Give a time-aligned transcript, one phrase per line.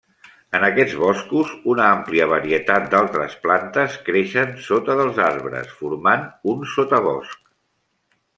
[0.59, 7.39] En aquests boscos, una àmplia varietat d'altres plantes creixen sota dels arbres, formant un sotabosc.